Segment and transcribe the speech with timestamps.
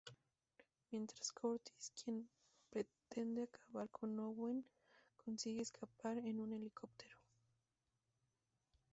[0.89, 2.27] Mientras, Curtis, quien
[2.71, 4.65] pretende acabar con Owen,
[5.15, 7.15] consigue escapar en un helicóptero.